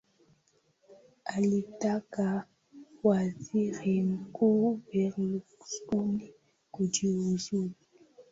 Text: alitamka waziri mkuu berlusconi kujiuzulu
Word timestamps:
alitamka 1.25 2.47
waziri 3.03 4.03
mkuu 4.03 4.79
berlusconi 4.93 6.33
kujiuzulu 6.71 7.71